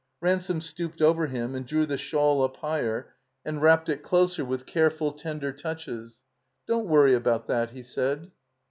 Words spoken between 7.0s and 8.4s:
about that," he said.